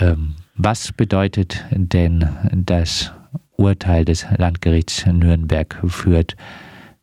[0.00, 3.12] Ähm, was bedeutet denn das
[3.56, 6.36] Urteil des Landgerichts Nürnberg führt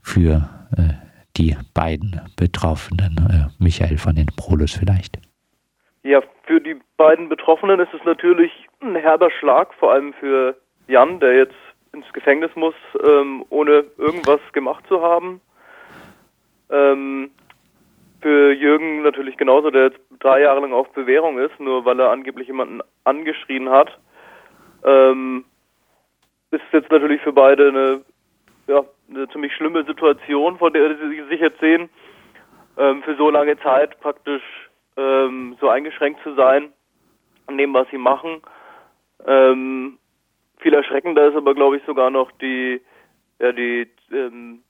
[0.01, 0.93] für äh,
[1.37, 3.17] die beiden Betroffenen?
[3.29, 5.19] Äh, Michael von den Prolus vielleicht.
[6.03, 10.55] Ja, für die beiden Betroffenen ist es natürlich ein herber Schlag, vor allem für
[10.87, 11.55] Jan, der jetzt
[11.93, 12.75] ins Gefängnis muss,
[13.07, 15.41] ähm, ohne irgendwas gemacht zu haben.
[16.69, 17.31] Ähm,
[18.25, 22.09] für Jürgen natürlich genauso, der jetzt drei Jahre lang auf Bewährung ist, nur weil er
[22.09, 23.99] angeblich jemanden angeschrien hat.
[24.83, 25.45] Ähm,
[26.49, 28.01] ist jetzt natürlich für beide eine,
[28.65, 31.87] ja, eine ziemlich schlimme Situation, von der sie sich jetzt sehen,
[32.79, 34.41] ähm, für so lange Zeit praktisch
[34.97, 36.73] ähm, so eingeschränkt zu sein
[37.45, 38.41] an dem, was sie machen.
[39.27, 39.99] Ähm,
[40.57, 42.81] viel erschreckender ist aber, glaube ich, sogar noch die,
[43.37, 44.63] ja, die ähm,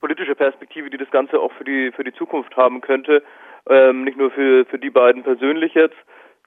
[0.00, 3.22] politische Perspektive, die das Ganze auch für die für die Zukunft haben könnte.
[3.68, 5.96] Ähm, nicht nur für für die beiden persönlich jetzt,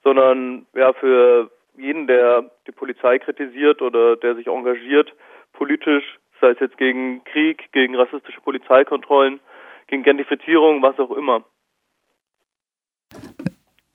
[0.03, 5.13] sondern ja für jeden, der die Polizei kritisiert oder der sich engagiert
[5.53, 9.39] politisch, sei es jetzt gegen Krieg, gegen rassistische Polizeikontrollen,
[9.87, 11.43] gegen Gentrifizierung, was auch immer.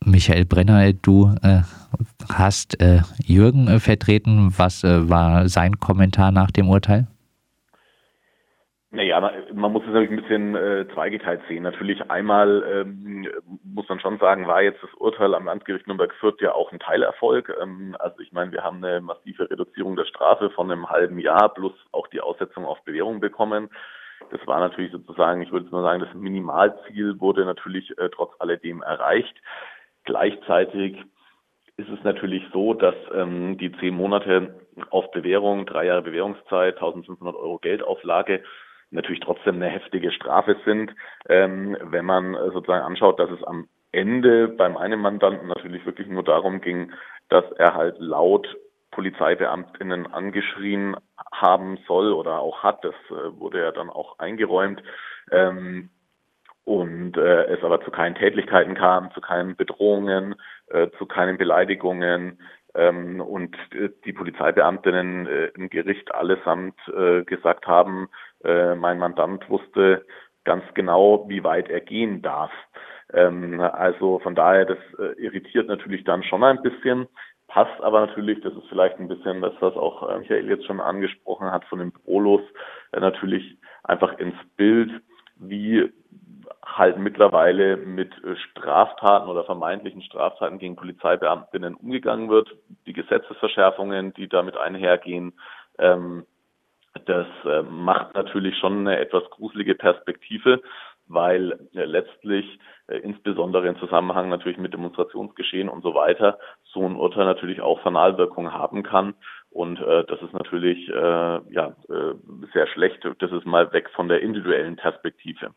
[0.04, 1.62] Michael Brenner, du äh,
[2.32, 4.52] hast äh, Jürgen äh, vertreten.
[4.56, 7.08] Was äh, war sein Kommentar nach dem Urteil?
[8.92, 9.20] Naja,
[9.52, 11.64] man, muss es natürlich ein bisschen äh, zweigeteilt sehen.
[11.64, 13.28] Natürlich einmal ähm,
[13.64, 16.78] muss man schon sagen, war jetzt das Urteil am Landgericht Nürnberg Fürth ja auch ein
[16.78, 17.52] Teilerfolg.
[17.60, 21.52] Ähm, also ich meine, wir haben eine massive Reduzierung der Strafe von einem halben Jahr
[21.52, 23.70] plus auch die Aussetzung auf Bewährung bekommen.
[24.30, 28.32] Das war natürlich sozusagen, ich würde jetzt mal sagen, das Minimalziel wurde natürlich äh, trotz
[28.38, 29.36] alledem erreicht.
[30.04, 30.96] Gleichzeitig
[31.76, 34.54] ist es natürlich so, dass ähm, die zehn Monate
[34.90, 38.42] auf Bewährung, drei Jahre Bewährungszeit, 1500 Euro Geldauflage
[38.90, 40.94] natürlich trotzdem eine heftige Strafe sind,
[41.28, 46.22] ähm, wenn man sozusagen anschaut, dass es am Ende beim einen Mandanten natürlich wirklich nur
[46.22, 46.92] darum ging,
[47.28, 48.56] dass er halt laut
[48.90, 50.96] Polizeibeamtinnen angeschrien
[51.32, 52.84] haben soll oder auch hat.
[52.84, 54.82] Das äh, wurde ja dann auch eingeräumt.
[55.30, 55.90] Ähm,
[56.64, 60.34] und äh, es aber zu keinen Tätlichkeiten kam, zu keinen Bedrohungen,
[60.68, 62.40] äh, zu keinen Beleidigungen
[62.76, 68.08] ähm, und äh, die Polizeibeamtinnen äh, im Gericht allesamt äh, gesagt haben,
[68.44, 70.04] äh, mein Mandant wusste
[70.44, 72.52] ganz genau, wie weit er gehen darf.
[73.12, 77.08] Ähm, also von daher, das äh, irritiert natürlich dann schon ein bisschen,
[77.48, 80.80] passt aber natürlich, das ist vielleicht ein bisschen das, was auch äh, Michael jetzt schon
[80.80, 82.42] angesprochen hat von dem Prolos,
[82.92, 84.90] natürlich einfach ins Bild,
[85.36, 85.92] wie
[86.66, 92.50] halt mittlerweile mit äh, Straftaten oder vermeintlichen Straftaten gegen Polizeibeamtinnen umgegangen wird,
[92.86, 95.34] die Gesetzesverschärfungen, die damit einhergehen,
[95.78, 96.26] ähm,
[97.04, 100.62] das äh, macht natürlich schon eine etwas gruselige Perspektive,
[101.06, 106.96] weil äh, letztlich äh, insbesondere im Zusammenhang natürlich mit Demonstrationsgeschehen und so weiter so ein
[106.96, 109.14] Urteil natürlich auch Fanalwirkung haben kann.
[109.50, 110.92] Und äh, das ist natürlich äh,
[111.52, 112.14] ja äh,
[112.52, 113.06] sehr schlecht.
[113.18, 115.52] Das ist mal weg von der individuellen Perspektive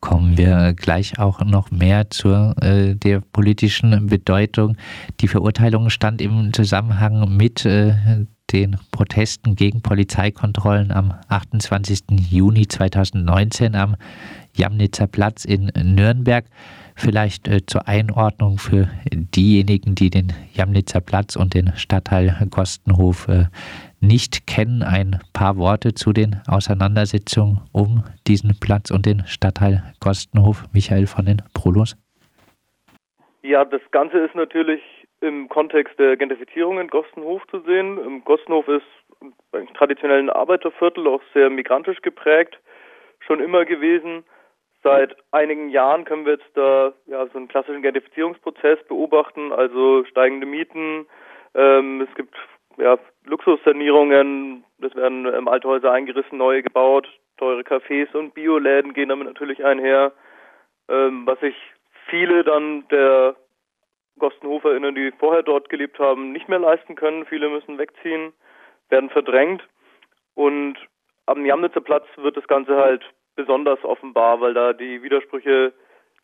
[0.00, 4.76] kommen wir gleich auch noch mehr zur äh, der politischen Bedeutung.
[5.20, 7.94] Die Verurteilung stand im Zusammenhang mit äh,
[8.52, 12.04] den Protesten gegen Polizeikontrollen am 28.
[12.30, 13.96] Juni 2019 am
[14.54, 16.46] Jamnitzer Platz in Nürnberg.
[16.94, 23.46] Vielleicht äh, zur Einordnung für diejenigen, die den Jamnitzer Platz und den Stadtteil Kostenhof äh,
[24.00, 30.64] nicht kennen, ein paar Worte zu den Auseinandersetzungen um diesen Platz und den Stadtteil Kostenhof.
[30.72, 31.96] Michael von den Prolos.
[33.42, 34.82] Ja, das Ganze ist natürlich
[35.20, 38.22] im Kontext der Gentrifizierung in Gostenhof zu sehen.
[38.24, 38.86] Gostenhof ist
[39.52, 42.58] ein Arbeiterviertel, auch sehr migrantisch geprägt,
[43.20, 44.24] schon immer gewesen.
[44.82, 50.46] Seit einigen Jahren können wir jetzt da ja so einen klassischen Gentrifizierungsprozess beobachten, also steigende
[50.46, 51.06] Mieten.
[51.54, 52.36] Ähm, es gibt
[52.78, 59.08] ja Luxussanierungen, es werden ähm, alte Häuser eingerissen, neue gebaut, teure Cafés und Bioläden gehen
[59.08, 60.12] damit natürlich einher.
[60.88, 61.54] Ähm, was sich
[62.08, 63.36] viele dann der
[64.18, 67.24] GostenhoferInnen, die vorher dort gelebt haben, nicht mehr leisten können.
[67.26, 68.32] Viele müssen wegziehen,
[68.88, 69.62] werden verdrängt.
[70.34, 70.76] Und
[71.26, 73.04] am Jamnitzer Platz wird das Ganze halt
[73.36, 75.72] besonders offenbar, weil da die Widersprüche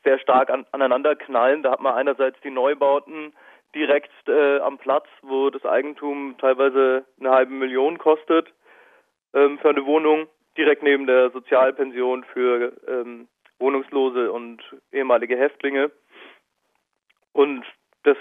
[0.03, 1.63] sehr stark an, aneinander knallen.
[1.63, 3.33] Da hat man einerseits die Neubauten
[3.75, 8.53] direkt äh, am Platz, wo das Eigentum teilweise eine halbe Million kostet
[9.35, 13.29] ähm, für eine Wohnung, direkt neben der Sozialpension für ähm,
[13.59, 14.63] Wohnungslose und
[14.93, 15.91] ehemalige Häftlinge.
[17.33, 17.65] Und
[18.05, 18.17] das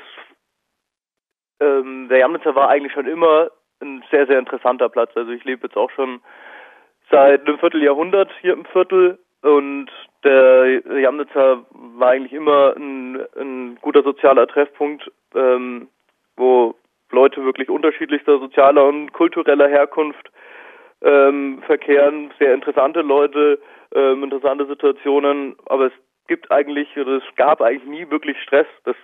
[1.59, 3.51] ähm, der Jamnitzer war eigentlich schon immer
[3.81, 5.11] ein sehr, sehr interessanter Platz.
[5.15, 6.21] Also ich lebe jetzt auch schon
[7.09, 9.87] seit einem Vierteljahrhundert hier im Viertel und
[10.23, 15.87] der Jamnitzer war eigentlich immer ein, ein guter sozialer Treffpunkt ähm,
[16.35, 16.75] wo
[17.11, 20.31] Leute wirklich unterschiedlichster sozialer und kultureller Herkunft
[21.01, 23.59] ähm, verkehren, sehr interessante Leute,
[23.93, 25.93] ähm, interessante Situationen, aber es
[26.27, 28.67] gibt eigentlich, oder es gab eigentlich nie wirklich Stress.
[28.85, 28.95] Das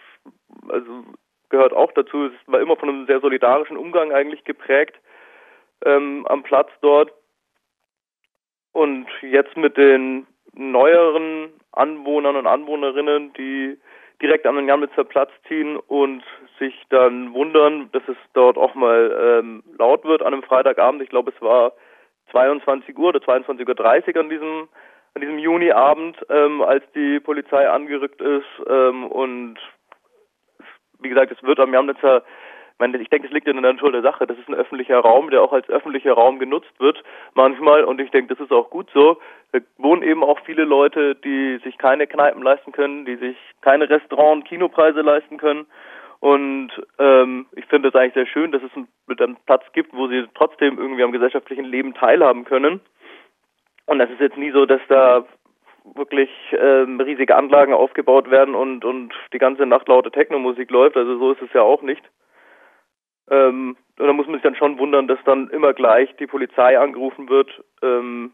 [0.69, 1.03] also
[1.49, 2.27] gehört auch dazu.
[2.27, 4.95] Es war immer von einem sehr solidarischen Umgang eigentlich geprägt
[5.85, 7.11] ähm, am Platz dort.
[8.79, 13.77] Und jetzt mit den neueren Anwohnern und Anwohnerinnen, die
[14.21, 16.23] direkt an den Jamnitzer Platz ziehen und
[16.59, 21.01] sich dann wundern, dass es dort auch mal ähm, laut wird an einem Freitagabend.
[21.01, 21.73] Ich glaube, es war
[22.31, 24.69] 22 Uhr oder 22.30 Uhr an diesem
[25.13, 29.57] an diesem Juniabend, ähm, als die Polizei angerückt ist ähm, und
[31.01, 32.23] wie gesagt, es wird am Jamnitzer
[32.81, 34.25] ich denke, es liegt in der Natur der Sache.
[34.25, 37.03] Das ist ein öffentlicher Raum, der auch als öffentlicher Raum genutzt wird
[37.33, 37.83] manchmal.
[37.83, 39.17] Und ich denke, das ist auch gut so.
[39.51, 43.89] Da wohnen eben auch viele Leute, die sich keine Kneipen leisten können, die sich keine
[43.89, 45.65] Restaurant- und Kinopreise leisten können.
[46.19, 50.25] Und ähm, ich finde es eigentlich sehr schön, dass es einen Platz gibt, wo sie
[50.35, 52.81] trotzdem irgendwie am gesellschaftlichen Leben teilhaben können.
[53.85, 55.25] Und es ist jetzt nie so, dass da
[55.95, 60.97] wirklich ähm, riesige Anlagen aufgebaut werden und, und die ganze Nacht laute Technomusik läuft.
[60.97, 62.03] Also so ist es ja auch nicht.
[63.29, 66.79] Ähm, und da muss man sich dann schon wundern, dass dann immer gleich die Polizei
[66.79, 67.49] angerufen wird,
[67.81, 68.31] ähm,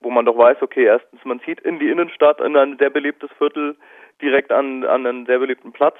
[0.00, 3.30] wo man doch weiß, okay, erstens, man zieht in die Innenstadt, in ein sehr belebtes
[3.38, 3.76] Viertel,
[4.20, 5.96] direkt an, an einen sehr belebten Platz.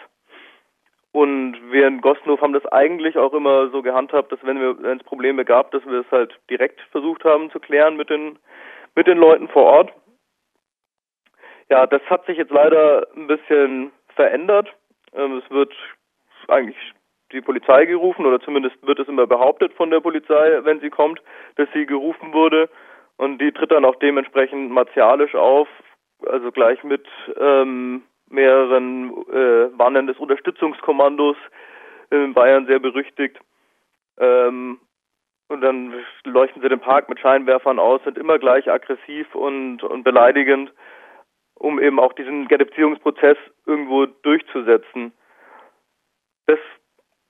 [1.13, 4.99] Und wir in Gostenhof haben das eigentlich auch immer so gehandhabt, dass wenn wir, wenn
[4.99, 8.39] es Probleme gab, dass wir es halt direkt versucht haben zu klären mit den,
[8.95, 9.93] mit den Leuten vor Ort.
[11.69, 14.75] Ja, das hat sich jetzt leider ein bisschen verändert.
[15.15, 15.75] Ähm, es wird
[16.49, 16.77] eigentlich
[17.33, 21.21] die Polizei gerufen oder zumindest wird es immer behauptet von der Polizei, wenn sie kommt,
[21.57, 22.69] dass sie gerufen wurde
[23.17, 25.69] und die tritt dann auch dementsprechend martialisch auf,
[26.27, 27.07] also gleich mit
[27.39, 31.37] ähm, mehreren äh, Wannen des Unterstützungskommandos
[32.11, 33.39] in Bayern sehr berüchtigt.
[34.19, 34.81] Ähm,
[35.49, 35.95] und dann
[36.25, 40.73] leuchten sie den Park mit Scheinwerfern aus, sind immer gleich aggressiv und, und beleidigend,
[41.55, 43.37] um eben auch diesen Gentrifizierungsprozess
[43.67, 45.13] irgendwo durchzusetzen.
[46.47, 46.59] Das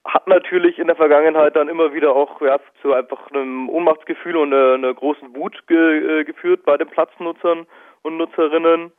[0.05, 4.53] hat natürlich in der Vergangenheit dann immer wieder auch ja, zu einfach einem Ohnmachtsgefühl und
[4.53, 7.67] einer, einer großen Wut ge, äh, geführt bei den Platznutzern
[8.03, 8.93] und Nutzerinnen.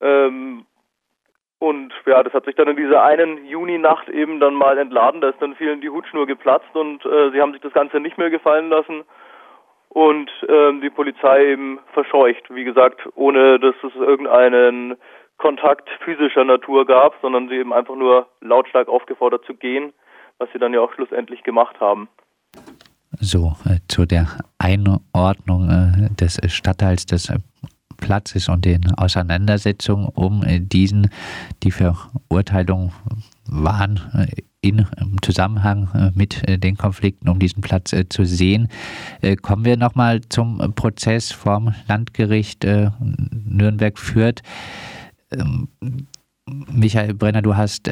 [0.00, 0.66] Ähm,
[1.58, 5.20] und ja, das hat sich dann in dieser einen Juni-Nacht eben dann mal entladen.
[5.20, 8.18] Da ist dann vielen die Hutschnur geplatzt und äh, sie haben sich das Ganze nicht
[8.18, 9.02] mehr gefallen lassen
[9.88, 12.54] und ähm, die Polizei eben verscheucht.
[12.54, 14.96] Wie gesagt, ohne dass es irgendeinen
[15.38, 19.92] Kontakt physischer Natur gab, sondern sie eben einfach nur lautstark aufgefordert zu gehen
[20.38, 22.08] was sie dann ja auch schlussendlich gemacht haben.
[23.20, 24.26] So, äh, zu der
[24.58, 27.30] Einordnung äh, des Stadtteils des
[27.96, 31.10] Platzes und den Auseinandersetzungen um äh, diesen.
[31.62, 32.92] Die Verurteilungen
[33.46, 34.26] waren äh,
[34.60, 34.86] in
[35.22, 38.68] Zusammenhang äh, mit den Konflikten um diesen Platz zu sehen.
[39.42, 44.42] Kommen wir nochmal zum Prozess vom Landgericht Nürnberg-Fürth.
[45.30, 45.68] Ähm,
[46.46, 47.88] Michael Brenner, du hast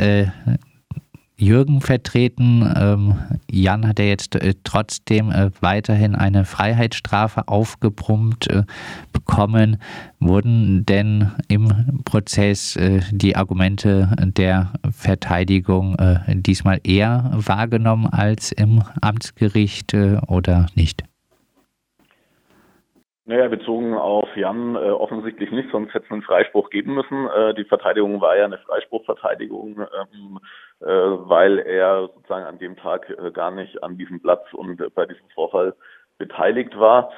[1.42, 2.64] Jürgen vertreten.
[2.80, 3.14] Ähm,
[3.50, 8.62] Jan hat ja jetzt äh, trotzdem äh, weiterhin eine Freiheitsstrafe aufgebrummt äh,
[9.12, 9.78] bekommen.
[10.20, 18.82] Wurden denn im Prozess äh, die Argumente der Verteidigung äh, diesmal eher wahrgenommen als im
[19.00, 21.02] Amtsgericht äh, oder nicht?
[23.24, 27.28] Naja, bezogen auf Jan äh, offensichtlich nicht, sonst hätte es einen Freispruch geben müssen.
[27.28, 33.08] Äh, die Verteidigung war ja eine Freispruchverteidigung, ähm, äh, weil er sozusagen an dem Tag
[33.10, 35.74] äh, gar nicht an diesem Platz und äh, bei diesem Vorfall
[36.18, 37.10] beteiligt war.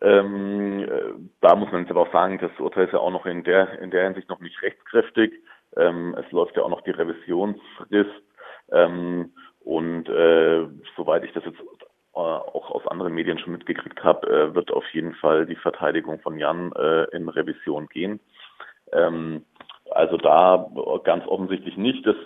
[0.00, 3.26] Ähm, äh, da muss man jetzt aber auch sagen, das Urteil ist ja auch noch
[3.26, 5.32] in der in der Hinsicht noch nicht rechtskräftig.
[5.76, 8.22] Ähm, es läuft ja auch noch die Revisionsfrist.
[8.70, 10.66] Ähm, und äh,
[10.96, 14.84] soweit ich das jetzt äh, auch aus anderen Medien schon mitgekriegt habe, äh, wird auf
[14.92, 18.20] jeden Fall die Verteidigung von Jan äh, in Revision gehen.
[18.92, 19.44] Ähm,
[19.90, 20.70] also da
[21.04, 22.06] ganz offensichtlich nicht.
[22.06, 22.16] Das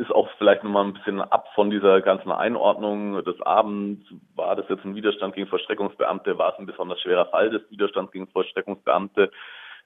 [0.00, 4.04] ist auch vielleicht nochmal ein bisschen ab von dieser ganzen Einordnung des Abends.
[4.34, 6.38] War das jetzt ein Widerstand gegen Vollstreckungsbeamte?
[6.38, 9.30] War es ein besonders schwerer Fall des Widerstands gegen Vollstreckungsbeamte?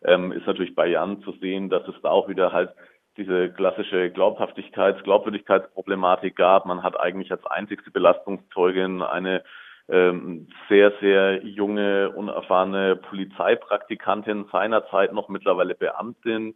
[0.04, 2.70] Ähm, ist natürlich bei Jan zu sehen, dass es da auch wieder halt
[3.16, 6.66] diese klassische Glaubhaftigkeits-, Glaubwürdigkeitsproblematik gab.
[6.66, 9.42] Man hat eigentlich als einzigste Belastungszeugin eine
[9.88, 16.54] ähm, sehr, sehr junge, unerfahrene Polizeipraktikantin, seinerzeit noch mittlerweile Beamtin,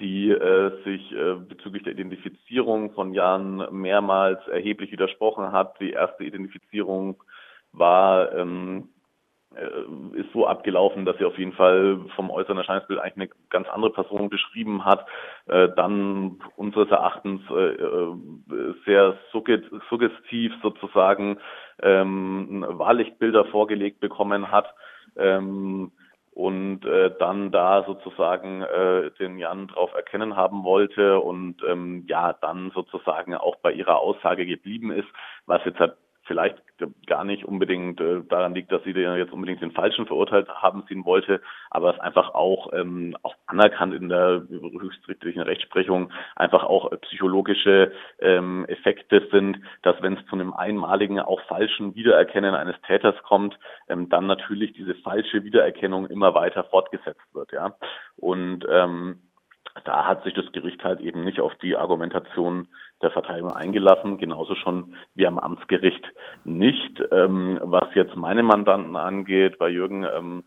[0.00, 5.78] die äh, sich äh, bezüglich der Identifizierung von Jan mehrmals erheblich widersprochen hat.
[5.80, 7.22] Die erste Identifizierung
[7.72, 8.88] war ähm,
[9.54, 13.68] äh, ist so abgelaufen, dass sie auf jeden Fall vom äußeren Erscheinungsbild eigentlich eine ganz
[13.68, 15.06] andere Person beschrieben hat,
[15.46, 18.14] äh, dann unseres Erachtens äh, äh
[18.84, 21.38] sehr suggestiv sozusagen
[21.80, 24.74] ähm, Wahllichtbilder vorgelegt bekommen hat.
[25.16, 25.92] Ähm,
[26.38, 32.32] und äh, dann da sozusagen äh, den Jan drauf erkennen haben wollte und ähm, ja
[32.32, 35.08] dann sozusagen auch bei ihrer Aussage geblieben ist,
[35.46, 35.96] was jetzt halt
[36.28, 36.62] vielleicht
[37.06, 41.04] gar nicht unbedingt äh, daran liegt, dass sie jetzt unbedingt den Falschen verurteilt haben sehen
[41.04, 47.90] wollte, aber es einfach auch, ähm, auch anerkannt in der höchstrichterlichen Rechtsprechung einfach auch psychologische
[48.20, 53.58] ähm, Effekte sind, dass wenn es zu einem einmaligen, auch falschen Wiedererkennen eines Täters kommt,
[53.88, 57.74] ähm, dann natürlich diese falsche Wiedererkennung immer weiter fortgesetzt wird, ja.
[58.16, 59.20] Und ähm,
[59.84, 62.68] da hat sich das Gericht halt eben nicht auf die Argumentation
[63.02, 66.04] der Verteidigung eingelassen, genauso schon wie am Amtsgericht
[66.44, 67.02] nicht.
[67.12, 70.44] Ähm, was jetzt meine Mandanten angeht, bei Jürgen, ähm,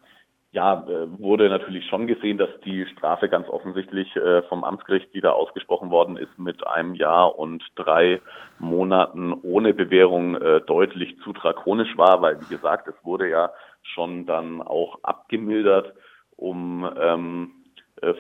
[0.53, 5.21] ja, äh, wurde natürlich schon gesehen, dass die Strafe ganz offensichtlich äh, vom Amtsgericht, die
[5.21, 8.19] da ausgesprochen worden ist, mit einem Jahr und drei
[8.59, 13.51] Monaten ohne Bewährung äh, deutlich zu drakonisch war, weil, wie gesagt, es wurde ja
[13.81, 15.93] schon dann auch abgemildert
[16.35, 17.60] um ähm, äh,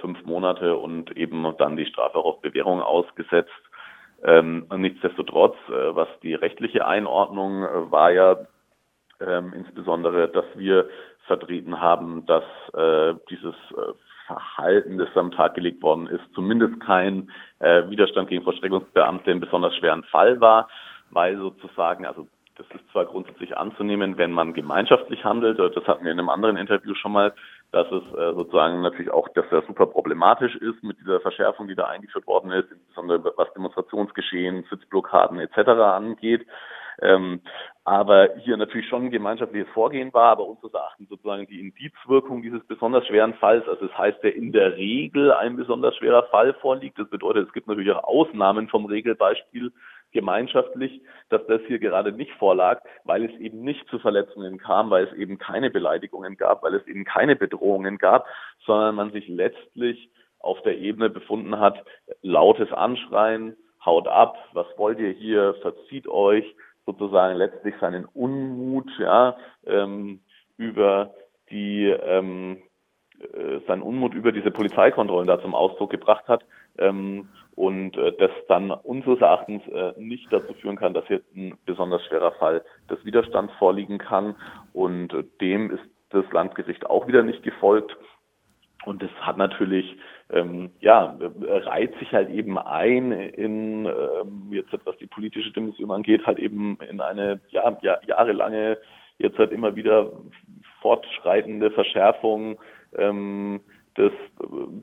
[0.01, 3.51] fünf Monate und eben dann die Strafe auf Bewährung ausgesetzt.
[4.23, 8.37] Ähm, nichtsdestotrotz, äh, was die rechtliche Einordnung äh, war ja
[9.19, 10.89] ähm, insbesondere, dass wir
[11.25, 13.93] vertreten haben, dass äh, dieses äh,
[14.27, 19.75] Verhalten, das am Tag gelegt worden ist, zumindest kein äh, Widerstand gegen Vollstreckungsbeamte in besonders
[19.75, 20.69] schweren Fall war,
[21.09, 26.11] weil sozusagen, also das ist zwar grundsätzlich anzunehmen, wenn man gemeinschaftlich handelt, das hatten wir
[26.11, 27.33] in einem anderen Interview schon mal
[27.71, 31.75] dass es äh, sozusagen natürlich auch, dass das super problematisch ist mit dieser Verschärfung, die
[31.75, 35.69] da eingeführt worden ist, insbesondere was Demonstrationsgeschehen, Sitzblockaden etc.
[35.69, 36.45] angeht.
[37.01, 37.41] Ähm,
[37.85, 42.63] aber hier natürlich schon ein gemeinschaftliches Vorgehen war, aber unseres Erachtens sozusagen die Indizwirkung dieses
[42.65, 46.99] besonders schweren Falls, also das heißt, der in der Regel ein besonders schwerer Fall vorliegt.
[46.99, 49.71] Das bedeutet, es gibt natürlich auch Ausnahmen vom Regelbeispiel,
[50.11, 55.05] gemeinschaftlich, dass das hier gerade nicht vorlag, weil es eben nicht zu Verletzungen kam, weil
[55.05, 58.25] es eben keine Beleidigungen gab, weil es eben keine Bedrohungen gab,
[58.65, 61.83] sondern man sich letztlich auf der Ebene befunden hat,
[62.21, 66.45] lautes Anschreien, haut ab, was wollt ihr hier, verzieht euch,
[66.85, 70.21] sozusagen letztlich seinen Unmut ja, ähm,
[70.57, 71.13] über
[71.49, 72.61] die ähm,
[73.19, 76.43] äh, seinen Unmut über diese Polizeikontrollen da zum Ausdruck gebracht hat
[76.77, 81.57] ähm, und äh, das dann unseres Erachtens äh, nicht dazu führen kann, dass jetzt ein
[81.65, 84.35] besonders schwerer Fall des Widerstands vorliegen kann
[84.73, 87.95] und äh, dem ist das Landgericht auch wieder nicht gefolgt.
[88.83, 89.95] Und das hat natürlich,
[90.31, 96.25] ähm, ja, reiht sich halt eben ein in, ähm, jetzt was die politische Dimension angeht,
[96.25, 98.79] halt eben in eine ja, ja, jahrelange,
[99.19, 100.11] jetzt halt immer wieder
[100.81, 102.57] fortschreitende Verschärfung
[102.97, 103.61] ähm,
[103.97, 104.11] des,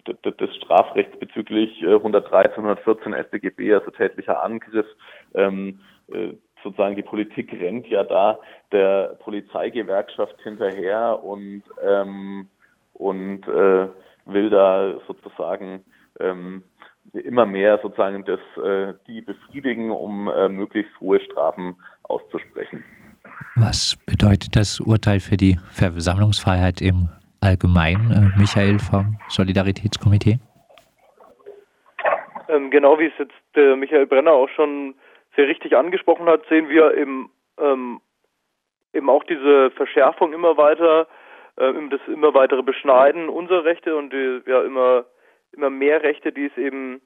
[0.06, 4.86] des, des Strafrechts bezüglich 113, äh, 114 StGB, also tätlicher Angriff.
[5.34, 5.80] Ähm,
[6.12, 8.38] äh, sozusagen die Politik rennt ja da
[8.72, 12.48] der Polizeigewerkschaft hinterher und ähm,
[12.94, 13.88] und äh,
[14.26, 15.84] will da sozusagen
[16.20, 16.64] ähm,
[17.12, 22.84] immer mehr sozusagen das, äh, die befriedigen, um äh, möglichst hohe Strafen auszusprechen.
[23.54, 27.08] Was bedeutet das Urteil für die Versammlungsfreiheit im
[27.40, 30.38] allgemein, äh, Michael vom Solidaritätskomitee?
[32.49, 34.95] Ähm, genau wie es jetzt der Michael Brenner auch schon
[35.37, 37.30] sehr richtig angesprochen hat, sehen wir eben,
[37.61, 38.00] ähm,
[38.92, 41.07] eben auch diese Verschärfung immer weiter,
[41.57, 45.04] äh, das immer weitere Beschneiden unserer Rechte und die, ja immer
[45.52, 47.00] immer mehr Rechte, die es eben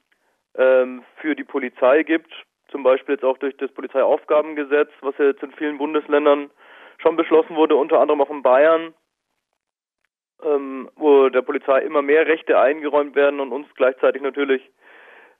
[0.55, 2.31] ähm, für die Polizei gibt,
[2.69, 6.49] zum Beispiel jetzt auch durch das Polizeiaufgabengesetz, was ja jetzt in vielen Bundesländern
[6.97, 8.93] schon beschlossen wurde, unter anderem auch in Bayern
[10.43, 14.61] ähm, wo der Polizei immer mehr Rechte eingeräumt werden und uns gleichzeitig natürlich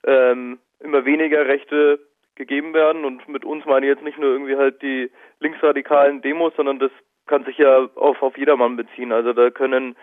[0.05, 1.99] ähm, immer weniger Rechte
[2.35, 3.05] gegeben werden.
[3.05, 6.91] Und mit uns meine ich jetzt nicht nur irgendwie halt die linksradikalen Demos, sondern das
[7.25, 9.11] kann sich ja auf, auf jedermann beziehen.
[9.11, 9.95] Also da können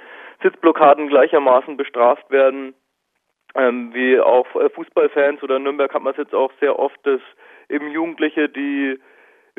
[0.42, 2.74] Sitzblockaden gleichermaßen bestraft werden,
[3.54, 7.20] ähm, wie auch Fußballfans oder in Nürnberg hat man es jetzt auch sehr oft, dass
[7.68, 8.98] eben Jugendliche, die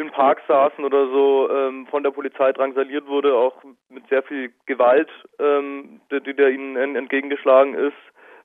[0.01, 3.55] im Park saßen oder so, ähm, von der Polizei drangsaliert wurde, auch
[3.89, 7.97] mit sehr viel Gewalt, ähm, die, die da ihnen entgegengeschlagen ist,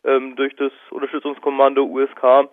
[0.05, 2.49] ähm, durch das Unterstützungskommando USK.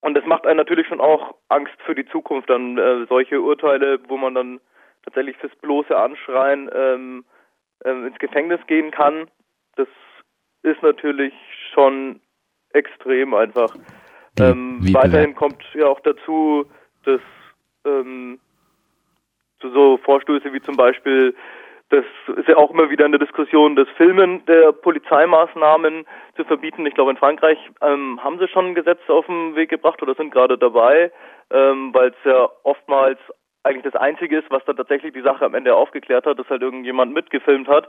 [0.00, 4.00] Und das macht einen natürlich schon auch Angst für die Zukunft, dann äh, solche Urteile,
[4.08, 4.60] wo man dann
[5.04, 7.24] tatsächlich fürs bloße Anschreien ähm,
[7.84, 9.28] ähm, ins Gefängnis gehen kann.
[9.76, 9.88] Das
[10.62, 11.34] ist natürlich
[11.74, 12.20] schon
[12.72, 13.74] extrem einfach.
[14.38, 16.64] Ähm, weiterhin kommt ja auch dazu,
[17.04, 17.20] dass
[17.84, 18.38] ähm,
[19.60, 21.34] so, so Vorstöße wie zum Beispiel
[21.90, 22.04] das
[22.36, 26.06] ist ja auch immer wieder eine Diskussion, das Filmen der Polizeimaßnahmen
[26.36, 26.86] zu verbieten.
[26.86, 30.14] Ich glaube, in Frankreich ähm, haben sie schon ein Gesetz auf den Weg gebracht oder
[30.14, 31.10] sind gerade dabei,
[31.50, 33.18] ähm, weil es ja oftmals
[33.64, 36.62] eigentlich das Einzige ist, was dann tatsächlich die Sache am Ende aufgeklärt hat, dass halt
[36.62, 37.88] irgendjemand mitgefilmt hat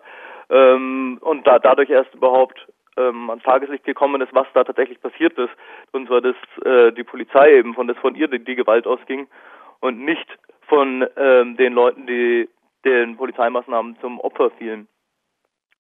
[0.50, 2.68] ähm, und da dadurch erst überhaupt
[2.98, 5.52] ähm, ans Tageslicht gekommen ist, was da tatsächlich passiert ist.
[5.92, 9.28] Und zwar, dass äh, die Polizei eben von das von ihr die, die Gewalt ausging
[9.82, 10.26] und nicht
[10.68, 12.48] von ähm, den Leuten, die
[12.86, 14.88] den Polizeimaßnahmen zum Opfer fielen.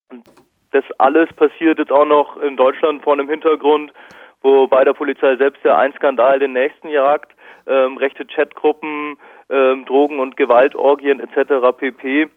[0.10, 0.30] Und
[0.72, 3.94] das alles passiert jetzt auch noch in Deutschland vor einem Hintergrund,
[4.42, 7.34] wo bei der Polizei selbst ja ein Skandal den nächsten jagt,
[7.68, 9.18] ähm, rechte Chatgruppen,
[9.50, 11.78] ähm, Drogen- und Gewaltorgien etc.
[11.78, 12.30] pp.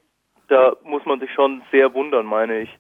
[0.49, 2.78] Da muss man sich schon sehr wundern, meine ich.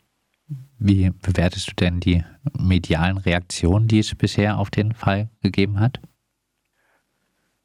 [0.78, 2.22] Wie bewertest du denn die
[2.58, 6.00] medialen Reaktionen, die es bisher auf den Fall gegeben hat?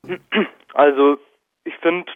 [0.79, 1.17] Also
[1.65, 2.09] ich finde,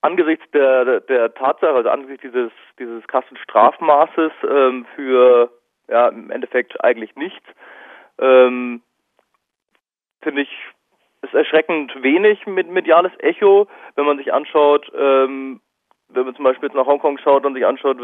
[0.00, 5.48] angesichts der, der Tatsache, also angesichts dieses, dieses krassen Strafmaßes ähm, für
[5.88, 7.46] ja im Endeffekt eigentlich nichts,
[8.18, 8.82] ähm,
[10.22, 10.50] finde ich
[11.20, 15.60] ist erschreckend wenig mit mediales Echo, wenn man sich anschaut, ähm,
[16.08, 17.98] wenn man zum Beispiel jetzt nach Hongkong schaut und sich anschaut,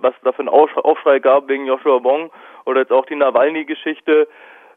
[0.00, 2.32] was da für ein Aufschrei gab wegen Joshua Wong
[2.64, 4.26] oder jetzt auch die Nawalny-Geschichte,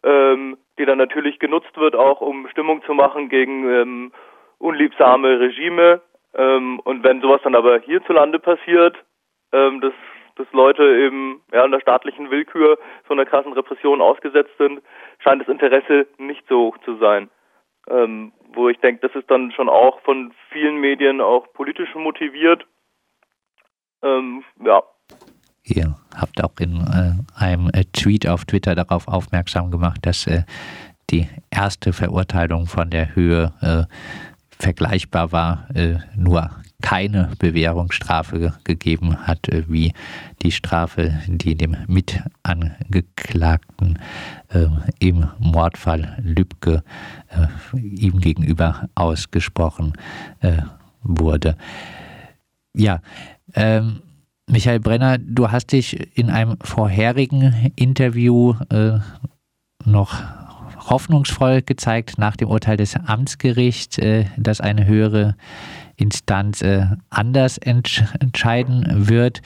[0.03, 4.11] ähm, die dann natürlich genutzt wird, auch um Stimmung zu machen gegen ähm,
[4.57, 6.01] unliebsame Regime.
[6.33, 8.95] Ähm, und wenn sowas dann aber hierzulande passiert,
[9.51, 9.93] ähm, dass,
[10.35, 12.77] dass Leute eben ja, in der staatlichen Willkür
[13.07, 14.81] so einer krassen Repression ausgesetzt sind,
[15.19, 17.29] scheint das Interesse nicht so hoch zu sein.
[17.89, 22.65] Ähm, wo ich denke, das ist dann schon auch von vielen Medien auch politisch motiviert.
[24.03, 24.83] Ähm, ja.
[25.69, 30.43] Ihr habt auch in äh, einem äh, Tweet auf Twitter darauf aufmerksam gemacht, dass äh,
[31.09, 33.83] die erste Verurteilung von der Höhe äh,
[34.57, 39.93] vergleichbar war, äh, nur keine Bewährungsstrafe gegeben hat, äh, wie
[40.41, 43.99] die Strafe, die dem Mitangeklagten
[44.49, 44.67] äh,
[44.99, 46.83] im Mordfall Lübcke
[47.29, 49.93] äh, ihm gegenüber ausgesprochen
[50.39, 50.61] äh,
[51.03, 51.57] wurde.
[52.73, 53.01] Ja,
[53.53, 54.01] ähm,
[54.49, 58.97] Michael Brenner, du hast dich in einem vorherigen Interview äh,
[59.85, 60.23] noch
[60.89, 65.35] hoffnungsvoll gezeigt nach dem Urteil des Amtsgerichts, äh, dass eine höhere
[65.97, 69.41] Instanz äh, anders entscheiden wird.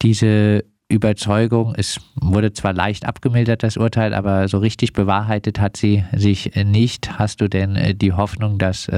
[0.00, 6.04] Diese Überzeugung, es wurde zwar leicht abgemildert, das Urteil, aber so richtig bewahrheitet hat sie
[6.12, 7.18] sich nicht.
[7.18, 8.90] Hast du denn äh, die Hoffnung, dass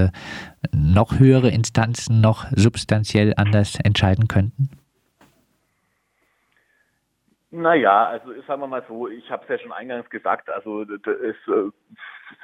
[0.73, 4.69] noch höhere Instanzen noch substanziell anders entscheiden könnten?
[7.53, 11.49] Naja, also sagen wir mal so, ich habe es ja schon eingangs gesagt, also es
[11.49, 11.71] äh,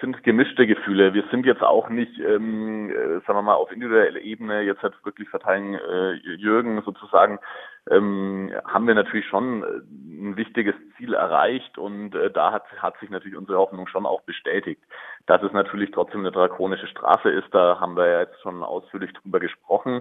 [0.00, 1.14] sind gemischte Gefühle.
[1.14, 4.92] Wir sind jetzt auch nicht, ähm, äh, sagen wir mal, auf individueller Ebene, jetzt hat
[5.04, 7.38] wirklich verteilen äh, Jürgen sozusagen,
[7.88, 9.66] ähm, haben wir natürlich schon äh,
[10.22, 14.22] ein wichtiges Ziel erreicht und äh, da hat, hat sich natürlich unsere Hoffnung schon auch
[14.22, 14.82] bestätigt.
[15.26, 19.12] Dass es natürlich trotzdem eine drakonische Strafe ist, da haben wir ja jetzt schon ausführlich
[19.12, 20.00] drüber gesprochen.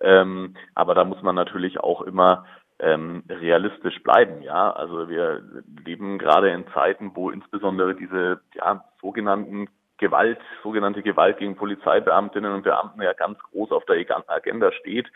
[0.00, 2.46] Ähm, aber da muss man natürlich auch immer
[2.78, 4.42] ähm, realistisch bleiben.
[4.42, 5.42] Ja, also wir
[5.84, 12.64] leben gerade in Zeiten, wo insbesondere diese ja, sogenannten Gewalt, sogenannte Gewalt gegen Polizeibeamtinnen und
[12.64, 15.10] Beamten ja ganz groß auf der Agenda steht.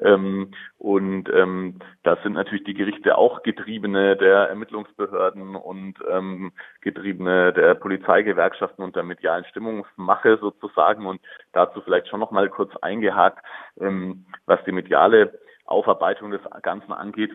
[0.00, 7.52] Ähm, und ähm, da sind natürlich die Gerichte auch Getriebene der Ermittlungsbehörden und ähm, Getriebene
[7.52, 11.06] der Polizeigewerkschaften und der medialen Stimmungsmache sozusagen.
[11.06, 11.20] Und
[11.52, 13.44] dazu vielleicht schon noch mal kurz eingehakt,
[13.80, 15.40] ähm, was die mediale
[15.70, 17.32] Aufarbeitung des Ganzen angeht.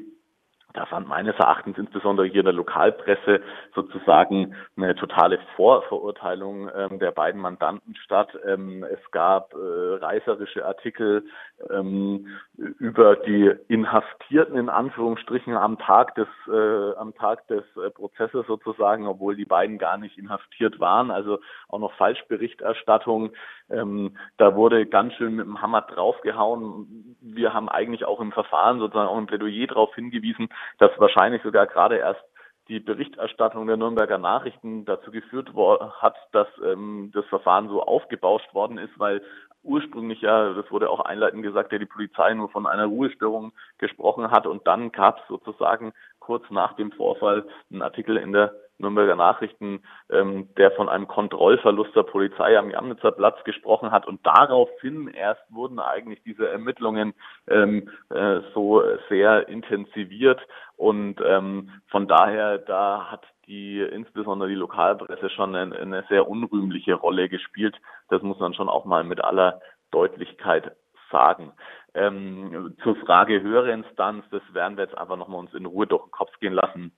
[0.76, 3.42] Da fand meines Erachtens insbesondere hier in der Lokalpresse
[3.74, 8.38] sozusagen eine totale Vorverurteilung ähm, der beiden Mandanten statt.
[8.46, 11.26] Ähm, es gab äh, reißerische Artikel
[11.70, 18.46] ähm, über die Inhaftierten in Anführungsstrichen am Tag des äh, am Tag des äh, Prozesses
[18.46, 21.10] sozusagen, obwohl die beiden gar nicht inhaftiert waren.
[21.10, 23.32] Also auch noch Falschberichterstattung.
[23.70, 27.15] Ähm, da wurde ganz schön mit dem Hammer draufgehauen.
[27.36, 31.68] Wir haben eigentlich auch im Verfahren sozusagen auch im Plädoyer darauf hingewiesen, dass wahrscheinlich sogar
[31.68, 32.24] gerade erst
[32.68, 35.52] die Berichterstattung der Nürnberger Nachrichten dazu geführt
[36.02, 39.22] hat, dass ähm, das Verfahren so aufgebauscht worden ist, weil
[39.64, 44.32] ursprünglich ja, das wurde auch einleitend gesagt, ja die Polizei nur von einer Ruhestörung gesprochen
[44.32, 49.16] hat und dann gab es sozusagen kurz nach dem Vorfall einen Artikel in der Nürnberger
[49.16, 54.08] Nachrichten, ähm, der von einem Kontrollverlust der Polizei am Jamnitzer Platz gesprochen hat.
[54.08, 57.14] Und daraufhin erst wurden eigentlich diese Ermittlungen
[57.48, 60.42] ähm, äh, so sehr intensiviert.
[60.78, 66.96] Und ähm, von daher, da hat die insbesondere die Lokalpresse schon eine, eine sehr unrühmliche
[66.96, 67.76] Rolle gespielt.
[68.10, 69.62] Das muss man schon auch mal mit aller
[69.92, 70.76] Deutlichkeit
[71.12, 71.54] sagen.
[71.94, 76.04] Ähm, zur Frage höhere Instanz, das werden wir jetzt einfach nochmal uns in Ruhe durch
[76.04, 76.92] den Kopf gehen lassen.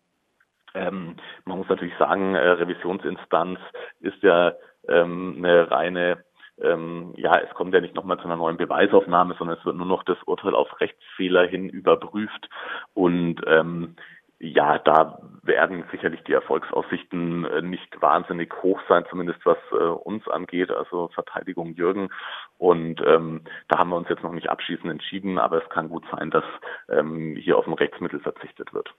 [0.73, 3.59] Ähm, man muss natürlich sagen, äh, Revisionsinstanz
[3.99, 4.53] ist ja
[4.87, 6.23] ähm, eine reine
[6.59, 9.85] ähm, ja, es kommt ja nicht nochmal zu einer neuen Beweisaufnahme, sondern es wird nur
[9.85, 12.49] noch das Urteil auf Rechtsfehler hin überprüft.
[12.93, 13.95] Und ähm,
[14.39, 20.27] ja, da werden sicherlich die Erfolgsaussichten äh, nicht wahnsinnig hoch sein, zumindest was äh, uns
[20.27, 22.09] angeht, also Verteidigung Jürgen.
[22.57, 26.03] Und ähm, da haben wir uns jetzt noch nicht abschließend entschieden, aber es kann gut
[26.11, 26.45] sein, dass
[26.89, 28.93] ähm, hier auf ein Rechtsmittel verzichtet wird.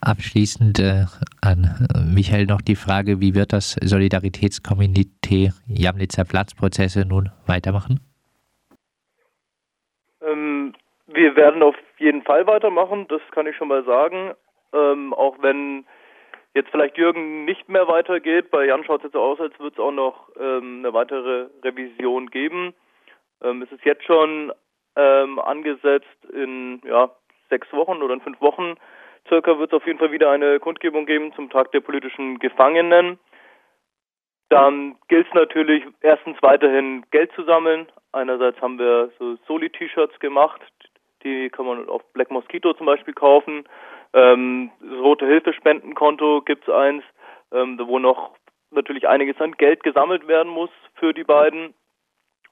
[0.00, 1.04] Abschließend äh,
[1.42, 8.00] an Michael noch die Frage, wie wird das Solidaritätskomitee Jamnitzer Platzprozesse nun weitermachen?
[10.22, 10.74] Ähm,
[11.06, 14.32] wir werden auf jeden Fall weitermachen, das kann ich schon mal sagen.
[14.72, 15.84] Ähm, auch wenn
[16.54, 18.50] jetzt vielleicht Jürgen nicht mehr weitergeht.
[18.50, 21.48] Bei Jan schaut es jetzt so aus, als würde es auch noch ähm, eine weitere
[21.62, 22.74] Revision geben.
[23.42, 24.52] Ähm, es ist jetzt schon
[24.96, 27.10] ähm, angesetzt in ja,
[27.50, 28.74] sechs Wochen oder in fünf Wochen
[29.28, 33.18] circa wird es auf jeden Fall wieder eine Kundgebung geben zum Tag der politischen Gefangenen.
[34.48, 37.86] Dann gilt es natürlich erstens weiterhin Geld zu sammeln.
[38.12, 40.60] Einerseits haben wir so Soli-T-Shirts gemacht,
[41.24, 43.64] die kann man auf Black Mosquito zum Beispiel kaufen.
[44.12, 47.02] Ähm, das Rote Hilfe-Spendenkonto gibt es eins,
[47.52, 48.36] ähm, wo noch
[48.70, 51.74] natürlich einiges an Geld gesammelt werden muss für die beiden.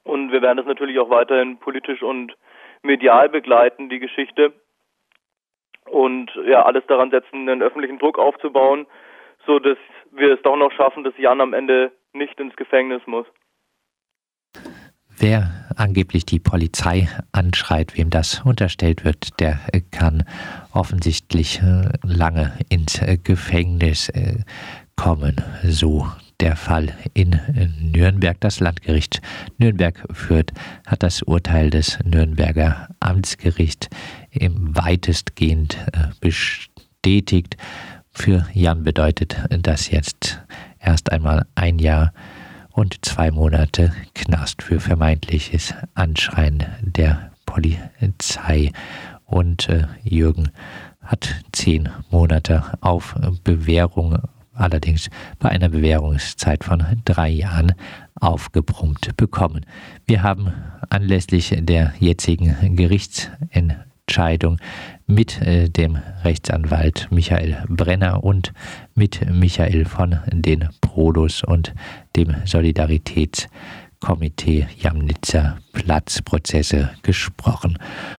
[0.04, 2.34] Und wir werden das natürlich auch weiterhin politisch und
[2.82, 4.52] medial begleiten, die Geschichte
[5.86, 8.86] und ja, alles daran setzen, einen öffentlichen Druck aufzubauen,
[9.46, 9.78] so dass
[10.10, 13.26] wir es doch noch schaffen, dass Jan am Ende nicht ins Gefängnis muss.
[15.18, 20.24] Wer angeblich die Polizei anschreit, wem das unterstellt wird, der kann
[20.72, 24.40] offensichtlich äh, lange ins äh, Gefängnis äh,
[24.96, 25.36] kommen.
[25.62, 26.06] So
[26.40, 27.40] der Fall in
[27.80, 28.40] Nürnberg.
[28.40, 29.22] Das Landgericht
[29.58, 30.50] Nürnberg führt,
[30.86, 33.88] hat das Urteil des Nürnberger Amtsgerichts
[34.34, 37.56] weitestgehend äh, bestätigt.
[38.12, 40.40] Für Jan bedeutet das jetzt
[40.78, 42.12] erst einmal ein Jahr
[42.70, 48.72] und zwei Monate Knast für vermeintliches Anschreien der Polizei.
[49.24, 50.50] Und äh, Jürgen
[51.02, 53.14] hat zehn Monate auf
[53.44, 54.18] Bewährung
[54.54, 57.74] allerdings bei einer Bewährungszeit von drei Jahren
[58.20, 59.64] aufgebrummt bekommen.
[60.06, 60.52] Wir haben
[60.90, 63.91] anlässlich der jetzigen Gerichtsentscheidung
[65.06, 68.54] mit äh, dem Rechtsanwalt Michael Brenner und
[68.94, 71.74] mit Michael von den Prodos und
[72.16, 77.78] dem Solidaritätskomitee Jamnitzer Platzprozesse gesprochen.